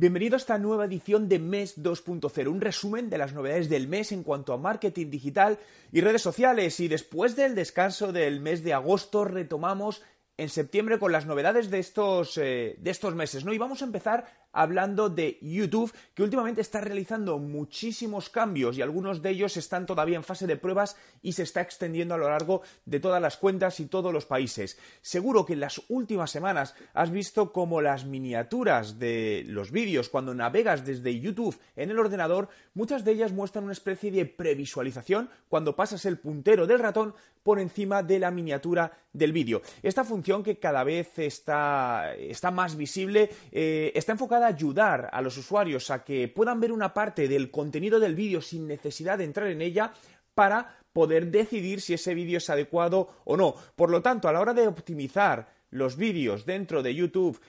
Bienvenido 0.00 0.36
a 0.36 0.38
esta 0.38 0.58
nueva 0.58 0.84
edición 0.84 1.28
de 1.28 1.40
Mes 1.40 1.82
2.0, 1.82 2.46
un 2.46 2.60
resumen 2.60 3.10
de 3.10 3.18
las 3.18 3.32
novedades 3.32 3.68
del 3.68 3.88
mes 3.88 4.12
en 4.12 4.22
cuanto 4.22 4.52
a 4.52 4.56
marketing 4.56 5.10
digital 5.10 5.58
y 5.90 6.02
redes 6.02 6.22
sociales. 6.22 6.78
Y 6.78 6.86
después 6.86 7.34
del 7.34 7.56
descanso 7.56 8.12
del 8.12 8.38
mes 8.38 8.62
de 8.62 8.74
agosto 8.74 9.24
retomamos 9.24 10.04
en 10.36 10.50
septiembre 10.50 11.00
con 11.00 11.10
las 11.10 11.26
novedades 11.26 11.68
de 11.68 11.80
estos, 11.80 12.38
eh, 12.38 12.76
de 12.78 12.90
estos 12.92 13.16
meses, 13.16 13.44
¿no? 13.44 13.52
Y 13.52 13.58
vamos 13.58 13.82
a 13.82 13.86
empezar 13.86 14.47
hablando 14.58 15.08
de 15.08 15.38
YouTube, 15.40 15.94
que 16.14 16.24
últimamente 16.24 16.60
está 16.60 16.80
realizando 16.80 17.38
muchísimos 17.38 18.28
cambios 18.28 18.76
y 18.76 18.82
algunos 18.82 19.22
de 19.22 19.30
ellos 19.30 19.56
están 19.56 19.86
todavía 19.86 20.16
en 20.16 20.24
fase 20.24 20.48
de 20.48 20.56
pruebas 20.56 20.96
y 21.22 21.34
se 21.34 21.44
está 21.44 21.60
extendiendo 21.60 22.16
a 22.16 22.18
lo 22.18 22.28
largo 22.28 22.62
de 22.84 22.98
todas 22.98 23.22
las 23.22 23.36
cuentas 23.36 23.78
y 23.78 23.86
todos 23.86 24.12
los 24.12 24.26
países. 24.26 24.76
Seguro 25.00 25.46
que 25.46 25.52
en 25.52 25.60
las 25.60 25.80
últimas 25.88 26.32
semanas 26.32 26.74
has 26.92 27.12
visto 27.12 27.52
como 27.52 27.80
las 27.80 28.04
miniaturas 28.04 28.98
de 28.98 29.44
los 29.46 29.70
vídeos 29.70 30.08
cuando 30.08 30.34
navegas 30.34 30.84
desde 30.84 31.20
YouTube 31.20 31.56
en 31.76 31.90
el 31.92 31.98
ordenador, 32.00 32.48
muchas 32.74 33.04
de 33.04 33.12
ellas 33.12 33.30
muestran 33.30 33.62
una 33.62 33.74
especie 33.74 34.10
de 34.10 34.26
previsualización 34.26 35.30
cuando 35.48 35.76
pasas 35.76 36.04
el 36.04 36.18
puntero 36.18 36.66
del 36.66 36.80
ratón 36.80 37.14
por 37.44 37.60
encima 37.60 38.02
de 38.02 38.18
la 38.18 38.32
miniatura 38.32 38.92
del 39.12 39.32
vídeo. 39.32 39.62
Esta 39.82 40.04
función 40.04 40.42
que 40.42 40.58
cada 40.58 40.84
vez 40.84 41.18
está, 41.18 42.12
está 42.14 42.50
más 42.50 42.76
visible 42.76 43.30
eh, 43.52 43.92
está 43.94 44.12
enfocada 44.12 44.47
ayudar 44.48 45.08
a 45.12 45.22
los 45.22 45.36
usuarios 45.36 45.90
a 45.90 46.04
que 46.04 46.28
puedan 46.28 46.60
ver 46.60 46.72
una 46.72 46.92
parte 46.92 47.28
del 47.28 47.50
contenido 47.50 48.00
del 48.00 48.14
vídeo 48.14 48.40
sin 48.40 48.66
necesidad 48.66 49.18
de 49.18 49.24
entrar 49.24 49.48
en 49.48 49.62
ella 49.62 49.92
para 50.34 50.78
poder 50.92 51.30
decidir 51.30 51.80
si 51.80 51.94
ese 51.94 52.14
vídeo 52.14 52.38
es 52.38 52.50
adecuado 52.50 53.08
o 53.24 53.36
no. 53.36 53.54
Por 53.76 53.90
lo 53.90 54.02
tanto, 54.02 54.28
a 54.28 54.32
la 54.32 54.40
hora 54.40 54.54
de 54.54 54.66
optimizar 54.66 55.48
los 55.70 55.96
vídeos 55.96 56.46
dentro 56.46 56.82
de 56.82 56.94
YouTube 56.94 57.40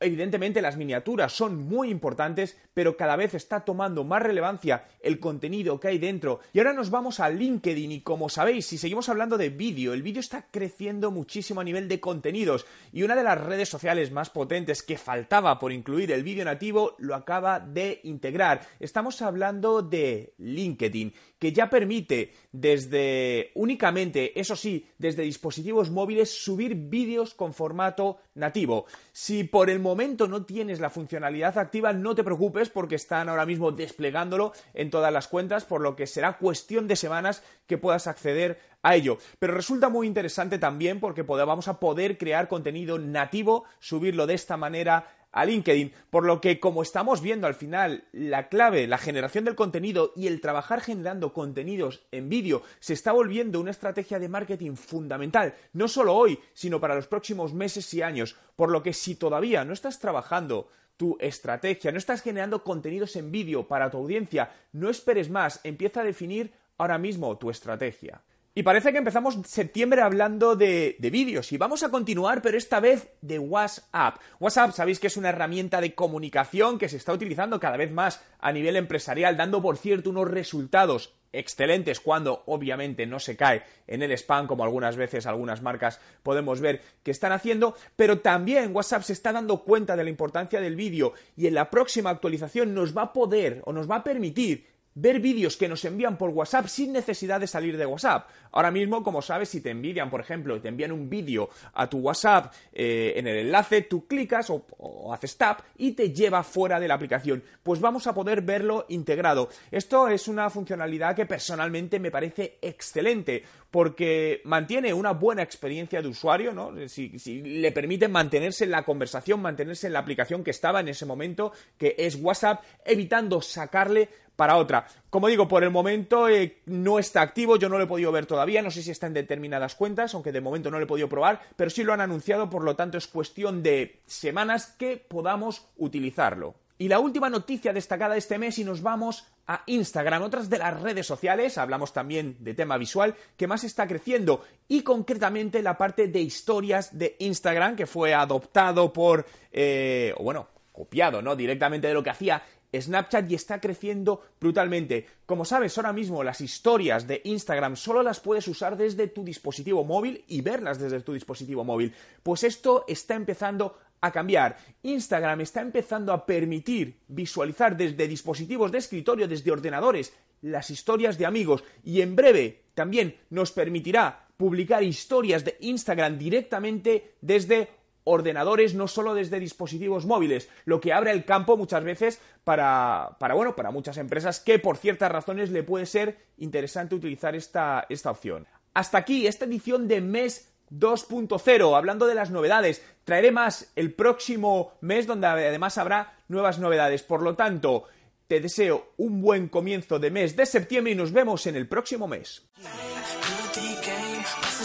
Evidentemente 0.00 0.60
las 0.60 0.76
miniaturas 0.76 1.32
son 1.32 1.66
muy 1.66 1.88
importantes, 1.88 2.58
pero 2.74 2.96
cada 2.96 3.16
vez 3.16 3.32
está 3.34 3.64
tomando 3.64 4.02
más 4.02 4.22
relevancia 4.22 4.84
el 5.00 5.20
contenido 5.20 5.78
que 5.78 5.88
hay 5.88 5.98
dentro. 5.98 6.40
Y 6.52 6.58
ahora 6.58 6.72
nos 6.72 6.90
vamos 6.90 7.20
a 7.20 7.30
LinkedIn 7.30 7.92
y 7.92 8.00
como 8.00 8.28
sabéis, 8.28 8.66
si 8.66 8.76
seguimos 8.76 9.08
hablando 9.08 9.38
de 9.38 9.50
vídeo, 9.50 9.94
el 9.94 10.02
vídeo 10.02 10.20
está 10.20 10.48
creciendo 10.50 11.10
muchísimo 11.10 11.60
a 11.60 11.64
nivel 11.64 11.88
de 11.88 12.00
contenidos 12.00 12.66
y 12.92 13.04
una 13.04 13.14
de 13.14 13.22
las 13.22 13.40
redes 13.40 13.68
sociales 13.68 14.10
más 14.10 14.30
potentes 14.30 14.82
que 14.82 14.98
faltaba 14.98 15.58
por 15.58 15.72
incluir 15.72 16.10
el 16.10 16.24
vídeo 16.24 16.44
nativo 16.44 16.96
lo 16.98 17.14
acaba 17.14 17.60
de 17.60 18.00
integrar. 18.02 18.66
Estamos 18.80 19.22
hablando 19.22 19.80
de 19.80 20.34
LinkedIn, 20.38 21.14
que 21.38 21.52
ya 21.52 21.70
permite 21.70 22.32
desde 22.50 23.52
únicamente, 23.54 24.38
eso 24.38 24.56
sí, 24.56 24.86
desde 24.98 25.22
dispositivos 25.22 25.90
móviles 25.90 26.30
subir 26.30 26.74
vídeos 26.74 27.34
con 27.34 27.54
formato 27.54 28.18
nativo. 28.34 28.86
Si 29.12 29.44
por 29.44 29.70
el 29.70 29.83
momento 29.84 30.26
no 30.26 30.44
tienes 30.44 30.80
la 30.80 30.90
funcionalidad 30.90 31.56
activa, 31.56 31.92
no 31.92 32.16
te 32.16 32.24
preocupes 32.24 32.70
porque 32.70 32.96
están 32.96 33.28
ahora 33.28 33.46
mismo 33.46 33.70
desplegándolo 33.70 34.52
en 34.74 34.90
todas 34.90 35.12
las 35.12 35.28
cuentas, 35.28 35.64
por 35.64 35.80
lo 35.80 35.94
que 35.94 36.08
será 36.08 36.38
cuestión 36.38 36.88
de 36.88 36.96
semanas 36.96 37.44
que 37.68 37.78
puedas 37.78 38.08
acceder 38.08 38.58
a 38.82 38.96
ello. 38.96 39.18
Pero 39.38 39.54
resulta 39.54 39.88
muy 39.88 40.06
interesante 40.06 40.58
también 40.58 40.98
porque 40.98 41.22
vamos 41.22 41.68
a 41.68 41.78
poder 41.78 42.18
crear 42.18 42.48
contenido 42.48 42.98
nativo, 42.98 43.64
subirlo 43.78 44.26
de 44.26 44.34
esta 44.34 44.56
manera 44.56 45.06
a 45.34 45.44
LinkedIn, 45.44 45.92
por 46.10 46.24
lo 46.24 46.40
que 46.40 46.60
como 46.60 46.80
estamos 46.80 47.20
viendo 47.20 47.48
al 47.48 47.54
final, 47.54 48.04
la 48.12 48.48
clave, 48.48 48.86
la 48.86 48.98
generación 48.98 49.44
del 49.44 49.56
contenido 49.56 50.12
y 50.14 50.28
el 50.28 50.40
trabajar 50.40 50.80
generando 50.80 51.32
contenidos 51.32 52.06
en 52.12 52.28
vídeo 52.28 52.62
se 52.78 52.92
está 52.92 53.10
volviendo 53.10 53.60
una 53.60 53.72
estrategia 53.72 54.20
de 54.20 54.28
marketing 54.28 54.76
fundamental, 54.76 55.54
no 55.72 55.88
solo 55.88 56.14
hoy, 56.14 56.38
sino 56.54 56.80
para 56.80 56.94
los 56.94 57.08
próximos 57.08 57.52
meses 57.52 57.92
y 57.94 58.02
años, 58.02 58.36
por 58.54 58.70
lo 58.70 58.82
que 58.84 58.92
si 58.92 59.16
todavía 59.16 59.64
no 59.64 59.72
estás 59.72 59.98
trabajando 59.98 60.68
tu 60.96 61.16
estrategia, 61.18 61.90
no 61.90 61.98
estás 61.98 62.22
generando 62.22 62.62
contenidos 62.62 63.16
en 63.16 63.32
vídeo 63.32 63.66
para 63.66 63.90
tu 63.90 63.98
audiencia, 63.98 64.52
no 64.72 64.88
esperes 64.88 65.30
más, 65.30 65.60
empieza 65.64 66.02
a 66.02 66.04
definir 66.04 66.52
ahora 66.78 66.98
mismo 66.98 67.36
tu 67.38 67.50
estrategia. 67.50 68.22
Y 68.56 68.62
parece 68.62 68.92
que 68.92 68.98
empezamos 68.98 69.36
septiembre 69.46 70.00
hablando 70.00 70.54
de, 70.54 70.96
vídeos 71.00 71.50
y 71.50 71.58
vamos 71.58 71.82
a 71.82 71.90
continuar, 71.90 72.40
pero 72.40 72.56
esta 72.56 72.78
vez 72.78 73.08
de 73.20 73.40
WhatsApp. 73.40 74.20
WhatsApp 74.38 74.70
sabéis 74.70 75.00
que 75.00 75.08
es 75.08 75.16
una 75.16 75.30
herramienta 75.30 75.80
de 75.80 75.96
comunicación 75.96 76.78
que 76.78 76.88
se 76.88 76.96
está 76.96 77.12
utilizando 77.12 77.58
cada 77.58 77.76
vez 77.76 77.90
más 77.90 78.22
a 78.38 78.52
nivel 78.52 78.76
empresarial, 78.76 79.36
dando 79.36 79.60
por 79.60 79.76
cierto 79.76 80.10
unos 80.10 80.30
resultados 80.30 81.16
excelentes 81.32 81.98
cuando 81.98 82.44
obviamente 82.46 83.06
no 83.06 83.18
se 83.18 83.36
cae 83.36 83.64
en 83.88 84.02
el 84.02 84.12
spam 84.12 84.46
como 84.46 84.62
algunas 84.62 84.96
veces 84.96 85.26
algunas 85.26 85.60
marcas 85.60 85.98
podemos 86.22 86.60
ver 86.60 86.80
que 87.02 87.10
están 87.10 87.32
haciendo, 87.32 87.74
pero 87.96 88.20
también 88.20 88.70
WhatsApp 88.72 89.02
se 89.02 89.14
está 89.14 89.32
dando 89.32 89.64
cuenta 89.64 89.96
de 89.96 90.04
la 90.04 90.10
importancia 90.10 90.60
del 90.60 90.76
vídeo 90.76 91.14
y 91.36 91.48
en 91.48 91.54
la 91.54 91.70
próxima 91.70 92.10
actualización 92.10 92.72
nos 92.72 92.96
va 92.96 93.02
a 93.02 93.12
poder 93.12 93.62
o 93.64 93.72
nos 93.72 93.90
va 93.90 93.96
a 93.96 94.04
permitir 94.04 94.73
ver 94.94 95.20
vídeos 95.20 95.56
que 95.56 95.68
nos 95.68 95.84
envían 95.84 96.16
por 96.16 96.30
WhatsApp 96.30 96.66
sin 96.66 96.92
necesidad 96.92 97.40
de 97.40 97.46
salir 97.46 97.76
de 97.76 97.86
WhatsApp. 97.86 98.28
Ahora 98.52 98.70
mismo, 98.70 99.02
como 99.02 99.20
sabes, 99.22 99.48
si 99.48 99.60
te 99.60 99.70
envían, 99.70 100.08
por 100.08 100.20
ejemplo, 100.20 100.60
te 100.60 100.68
envían 100.68 100.92
un 100.92 101.10
vídeo 101.10 101.50
a 101.74 101.88
tu 101.88 101.98
WhatsApp 101.98 102.52
eh, 102.72 103.14
en 103.16 103.26
el 103.26 103.38
enlace, 103.38 103.82
tú 103.82 104.06
clicas 104.06 104.50
o, 104.50 105.12
haces 105.12 105.36
tap 105.36 105.60
y 105.76 105.92
te 105.92 106.12
lleva 106.12 106.44
fuera 106.44 106.78
de 106.78 106.86
la 106.86 106.94
aplicación. 106.94 107.42
Pues 107.62 107.80
vamos 107.80 108.06
a 108.06 108.14
poder 108.14 108.42
verlo 108.42 108.86
integrado. 108.88 109.48
Esto 109.70 110.08
es 110.08 110.28
una 110.28 110.48
funcionalidad 110.50 111.16
que 111.16 111.26
personalmente 111.26 111.98
me 111.98 112.10
parece 112.10 112.58
excelente 112.62 113.42
porque 113.70 114.40
mantiene 114.44 114.94
una 114.94 115.10
buena 115.10 115.42
experiencia 115.42 116.00
de 116.00 116.06
usuario, 116.06 116.52
¿no? 116.52 116.72
Si, 116.88 117.18
si 117.18 117.42
le 117.42 117.72
permite 117.72 118.06
mantenerse 118.06 118.62
en 118.62 118.70
la 118.70 118.84
conversación, 118.84 119.42
mantenerse 119.42 119.88
en 119.88 119.94
la 119.94 119.98
aplicación 119.98 120.44
que 120.44 120.52
estaba 120.52 120.78
en 120.78 120.86
ese 120.86 121.06
momento, 121.06 121.52
que 121.76 121.96
es 121.98 122.14
WhatsApp, 122.14 122.62
evitando 122.84 123.42
sacarle 123.42 124.08
para 124.36 124.56
otra. 124.56 124.86
Como 125.10 125.28
digo, 125.28 125.46
por 125.46 125.62
el 125.62 125.70
momento 125.70 126.28
eh, 126.28 126.58
no 126.66 126.98
está 126.98 127.22
activo, 127.22 127.56
yo 127.56 127.68
no 127.68 127.78
lo 127.78 127.84
he 127.84 127.88
podido 127.88 128.12
ver 128.12 128.26
todavía, 128.26 128.62
no 128.62 128.70
sé 128.70 128.82
si 128.82 128.90
está 128.90 129.06
en 129.06 129.14
determinadas 129.14 129.74
cuentas, 129.74 130.14
aunque 130.14 130.32
de 130.32 130.40
momento 130.40 130.70
no 130.70 130.78
lo 130.78 130.84
he 130.84 130.88
podido 130.88 131.08
probar, 131.08 131.40
pero 131.56 131.70
sí 131.70 131.84
lo 131.84 131.92
han 131.92 132.00
anunciado, 132.00 132.50
por 132.50 132.64
lo 132.64 132.76
tanto 132.76 132.98
es 132.98 133.06
cuestión 133.06 133.62
de 133.62 134.00
semanas 134.06 134.74
que 134.78 134.96
podamos 134.96 135.66
utilizarlo. 135.76 136.54
Y 136.76 136.88
la 136.88 136.98
última 136.98 137.30
noticia 137.30 137.72
destacada 137.72 138.14
de 138.14 138.18
este 138.18 138.36
mes 138.36 138.58
y 138.58 138.64
nos 138.64 138.82
vamos 138.82 139.28
a 139.46 139.62
Instagram, 139.66 140.22
otras 140.22 140.50
de 140.50 140.58
las 140.58 140.80
redes 140.80 141.06
sociales, 141.06 141.56
hablamos 141.56 141.92
también 141.92 142.36
de 142.40 142.54
tema 142.54 142.76
visual, 142.76 143.14
que 143.36 143.46
más 143.46 143.62
está 143.62 143.86
creciendo 143.86 144.42
y 144.66 144.82
concretamente 144.82 145.62
la 145.62 145.78
parte 145.78 146.08
de 146.08 146.20
historias 146.20 146.98
de 146.98 147.14
Instagram, 147.20 147.76
que 147.76 147.86
fue 147.86 148.12
adoptado 148.12 148.92
por, 148.92 149.24
eh, 149.52 150.12
o 150.16 150.24
bueno, 150.24 150.48
copiado, 150.72 151.22
¿no? 151.22 151.36
Directamente 151.36 151.86
de 151.86 151.94
lo 151.94 152.02
que 152.02 152.10
hacía 152.10 152.42
Snapchat 152.80 153.30
y 153.30 153.34
está 153.34 153.60
creciendo 153.60 154.22
brutalmente. 154.40 155.06
Como 155.26 155.44
sabes, 155.44 155.76
ahora 155.78 155.92
mismo 155.92 156.24
las 156.24 156.40
historias 156.40 157.06
de 157.06 157.20
Instagram 157.24 157.76
solo 157.76 158.02
las 158.02 158.20
puedes 158.20 158.46
usar 158.48 158.76
desde 158.76 159.08
tu 159.08 159.24
dispositivo 159.24 159.84
móvil 159.84 160.24
y 160.28 160.40
verlas 160.40 160.78
desde 160.78 161.00
tu 161.00 161.12
dispositivo 161.12 161.64
móvil. 161.64 161.94
Pues 162.22 162.44
esto 162.44 162.84
está 162.88 163.14
empezando 163.14 163.78
a 164.00 164.10
cambiar. 164.10 164.58
Instagram 164.82 165.40
está 165.40 165.62
empezando 165.62 166.12
a 166.12 166.26
permitir 166.26 167.00
visualizar 167.08 167.76
desde 167.76 168.06
dispositivos 168.06 168.70
de 168.70 168.78
escritorio, 168.78 169.26
desde 169.26 169.50
ordenadores, 169.50 170.12
las 170.42 170.68
historias 170.70 171.16
de 171.16 171.24
amigos 171.24 171.64
y 171.82 172.02
en 172.02 172.14
breve 172.14 172.64
también 172.74 173.16
nos 173.30 173.50
permitirá 173.50 174.26
publicar 174.36 174.82
historias 174.82 175.44
de 175.44 175.56
Instagram 175.60 176.18
directamente 176.18 177.14
desde 177.22 177.70
ordenadores, 178.04 178.74
no 178.74 178.86
solo 178.86 179.14
desde 179.14 179.40
dispositivos 179.40 180.06
móviles, 180.06 180.48
lo 180.64 180.80
que 180.80 180.92
abre 180.92 181.10
el 181.10 181.24
campo 181.24 181.56
muchas 181.56 181.82
veces 181.82 182.20
para, 182.44 183.16
para, 183.18 183.34
bueno, 183.34 183.56
para 183.56 183.70
muchas 183.70 183.96
empresas 183.96 184.40
que 184.40 184.58
por 184.58 184.76
ciertas 184.76 185.10
razones 185.10 185.50
le 185.50 185.62
puede 185.62 185.86
ser 185.86 186.18
interesante 186.38 186.94
utilizar 186.94 187.34
esta, 187.34 187.86
esta 187.88 188.10
opción. 188.10 188.46
Hasta 188.74 188.98
aquí 188.98 189.26
esta 189.26 189.46
edición 189.46 189.88
de 189.88 190.00
mes 190.00 190.50
2.0, 190.70 191.76
hablando 191.76 192.06
de 192.06 192.14
las 192.14 192.30
novedades. 192.30 192.82
Traeré 193.04 193.30
más 193.32 193.72
el 193.76 193.92
próximo 193.92 194.72
mes 194.80 195.06
donde 195.06 195.26
además 195.26 195.78
habrá 195.78 196.18
nuevas 196.28 196.58
novedades. 196.58 197.02
Por 197.02 197.22
lo 197.22 197.34
tanto, 197.34 197.84
te 198.26 198.40
deseo 198.40 198.92
un 198.96 199.20
buen 199.20 199.48
comienzo 199.48 199.98
de 199.98 200.10
mes 200.10 200.36
de 200.36 200.46
septiembre 200.46 200.92
y 200.92 200.96
nos 200.96 201.12
vemos 201.12 201.46
en 201.46 201.56
el 201.56 201.68
próximo 201.68 202.08
mes. 202.08 202.42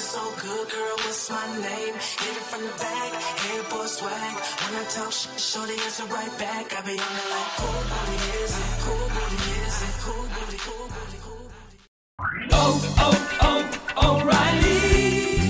So 0.09 0.25
good, 0.41 0.69
girl, 0.71 0.95
what's 1.05 1.29
my 1.29 1.47
name? 1.61 1.93
Hit 1.93 2.35
it 2.41 2.47
from 2.49 2.63
the 2.63 2.73
back, 2.81 3.11
airport 3.53 3.89
swag. 3.89 4.35
When 4.65 4.81
I 4.81 4.85
talk 4.89 5.11
shit, 5.11 5.39
shorty 5.39 5.73
answer 5.85 6.05
right 6.05 6.33
back. 6.39 6.65
I 6.75 6.81
be 6.81 6.97
on 6.97 7.13
it 7.21 7.29
like, 7.35 7.51
who 7.61 7.69
booty 7.89 8.17
is 8.41 8.53
it? 8.57 8.73
Who 8.85 8.95
booty 9.13 9.39
is 9.67 9.77
it? 9.87 9.95
Who 10.05 10.15
booty, 10.33 10.57
who 10.65 10.77
booty, 10.95 11.17
who 11.25 11.31
booty? 11.35 11.38